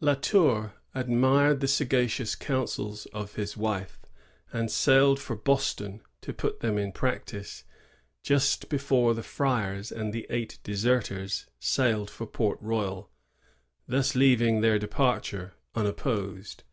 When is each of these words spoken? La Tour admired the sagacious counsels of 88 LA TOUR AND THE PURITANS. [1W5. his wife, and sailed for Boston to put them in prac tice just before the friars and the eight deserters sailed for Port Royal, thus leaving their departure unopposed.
La 0.00 0.14
Tour 0.14 0.74
admired 0.92 1.60
the 1.60 1.68
sagacious 1.68 2.34
counsels 2.34 3.06
of 3.12 3.12
88 3.12 3.14
LA 3.14 3.20
TOUR 3.20 3.22
AND 3.22 3.28
THE 3.28 3.32
PURITANS. 3.32 3.54
[1W5. 3.54 3.54
his 3.54 3.56
wife, 3.56 4.12
and 4.62 4.70
sailed 4.72 5.20
for 5.20 5.36
Boston 5.36 6.00
to 6.20 6.32
put 6.32 6.58
them 6.58 6.78
in 6.78 6.90
prac 6.90 7.26
tice 7.26 7.64
just 8.24 8.68
before 8.68 9.14
the 9.14 9.22
friars 9.22 9.92
and 9.92 10.12
the 10.12 10.26
eight 10.30 10.58
deserters 10.64 11.46
sailed 11.60 12.10
for 12.10 12.26
Port 12.26 12.58
Royal, 12.60 13.08
thus 13.86 14.16
leaving 14.16 14.62
their 14.62 14.80
departure 14.80 15.54
unopposed. 15.76 16.64